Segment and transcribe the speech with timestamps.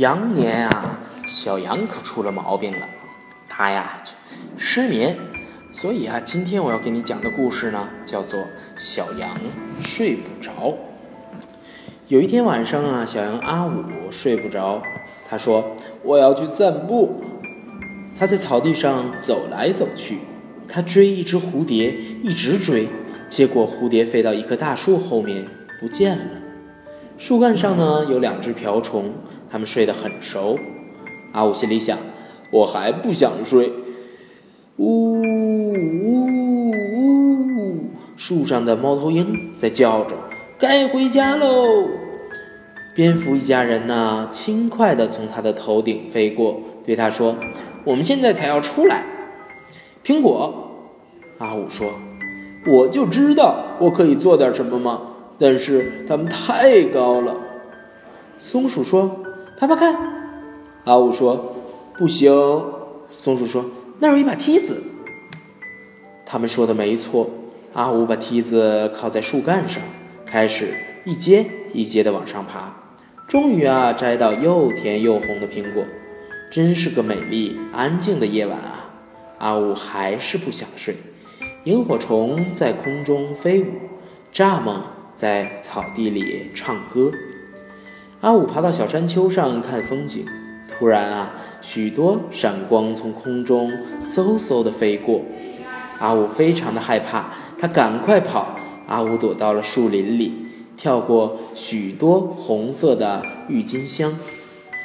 [0.00, 2.88] 羊年啊，小羊可出了毛病了，
[3.50, 3.98] 它呀
[4.56, 5.14] 失眠，
[5.72, 8.40] 所以啊，今天我要给你讲的故事呢，叫做
[8.78, 9.28] 《小羊
[9.82, 10.50] 睡不着》。
[12.08, 14.82] 有一天晚上啊，小羊阿五睡不着，
[15.28, 17.22] 他说：“我要去散步。”
[18.18, 20.20] 他在草地上走来走去，
[20.66, 22.88] 他追一只蝴蝶，一直追，
[23.28, 25.46] 结果蝴蝶飞到一棵大树后面
[25.78, 26.24] 不见了。
[27.18, 29.12] 树干上呢有两只瓢虫，
[29.50, 30.58] 他们睡得很熟。
[31.32, 31.98] 阿五心里想：
[32.50, 33.72] 我还不想睡。
[34.76, 37.76] 呜呜呜！
[38.16, 40.14] 树上的猫头鹰在叫着
[40.58, 41.86] ：“该回家喽！”
[42.94, 47.36] 蝙蝠一家人呢，轻快地从他的头顶飞过，对他说
[47.84, 49.04] ：“我们现在才要出来。”
[50.04, 50.70] 苹果，
[51.38, 51.92] 阿五说
[52.66, 55.02] ：“我就知道我可以做点什么嘛。”
[55.38, 57.34] 但是它们太高了，
[58.38, 59.22] 松鼠说
[59.60, 59.94] ：“爬爬看。”
[60.84, 61.54] 阿五说
[61.98, 62.32] ：“不行。”
[63.12, 63.66] 松鼠说
[64.00, 64.82] ：“那儿有一把梯子。”
[66.24, 67.28] 他们说的没错，
[67.74, 69.82] 阿五把梯子靠在树干上，
[70.24, 70.72] 开始
[71.04, 71.44] 一阶
[71.74, 72.74] 一阶的往上爬，
[73.28, 75.84] 终于啊摘到又甜又红的苹果，
[76.50, 78.90] 真是个美丽安静的夜晚啊！
[79.38, 80.96] 阿五还是不想睡，
[81.64, 83.66] 萤火虫在空中飞舞，
[84.32, 84.80] 蚱蜢。
[85.16, 87.12] 在草地里唱歌，
[88.20, 90.26] 阿五爬到小山丘上看风景。
[90.78, 91.30] 突然啊，
[91.62, 95.22] 许多闪光从空中嗖嗖地飞过，
[95.98, 98.56] 阿五非常的害怕，他赶快跑。
[98.86, 100.34] 阿五躲到了树林里，
[100.76, 104.14] 跳过许多红色的郁金香，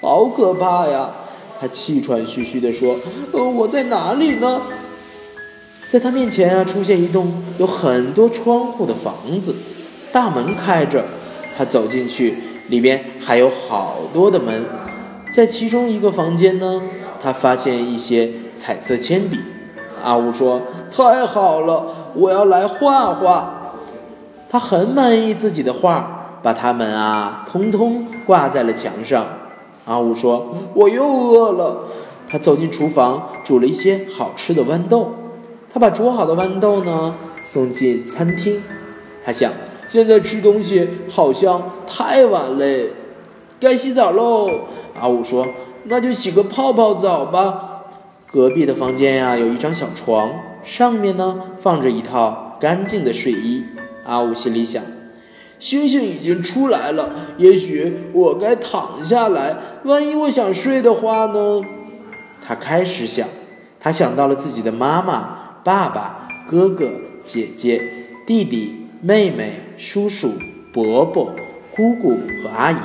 [0.00, 1.10] 好可怕呀！
[1.58, 2.96] 他气喘吁吁地说
[3.32, 4.60] ：“呃，我在哪里呢？”
[5.88, 9.54] 在他面前啊，出现一栋有很多窗户的房子。
[10.12, 11.04] 大门开着，
[11.56, 12.34] 他走进去，
[12.68, 14.64] 里边还有好多的门。
[15.32, 16.80] 在其中一个房间呢，
[17.22, 19.38] 他发现一些彩色铅笔。
[20.02, 23.72] 阿五说：“太好了，我要来画画。”
[24.48, 29.26] 他很满意自己的画，把它们啊通通挂在了墙上。
[29.84, 31.88] 阿五说：“我又饿了。”
[32.28, 35.12] 他走进厨房，煮了一些好吃的豌豆。
[35.72, 37.14] 他把煮好的豌豆呢
[37.44, 38.62] 送进餐厅。
[39.24, 39.52] 他想。
[39.96, 42.90] 现在吃东西好像太晚嘞，
[43.58, 44.50] 该洗澡喽。
[45.00, 45.46] 阿五说
[45.88, 47.86] ：“那就洗个泡泡澡吧。”
[48.30, 50.30] 隔壁的房间呀，有一张小床，
[50.62, 53.64] 上面呢放着一套干净的睡衣。
[54.04, 54.82] 阿五心里想
[55.58, 57.08] ：“星星已经出来了，
[57.38, 59.56] 也许我该躺下来。
[59.84, 61.62] 万一我想睡的话呢？”
[62.46, 63.26] 他开始想，
[63.80, 66.90] 他想到了自己的妈妈、爸爸、哥哥、
[67.24, 67.80] 姐姐、
[68.26, 68.82] 弟弟。
[69.02, 70.32] 妹妹、叔叔、
[70.72, 71.34] 伯伯、
[71.74, 72.76] 姑姑和阿姨，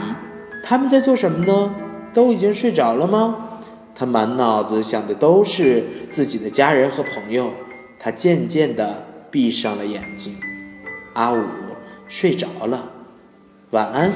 [0.64, 1.76] 他们在做什么呢？
[2.14, 3.60] 都已经睡着了吗？
[3.96, 7.52] 他满脑子想的都是自己的家人和朋友。
[8.00, 10.36] 他渐渐地闭上了眼睛。
[11.14, 11.44] 阿五
[12.08, 12.90] 睡着了，
[13.70, 14.12] 晚安。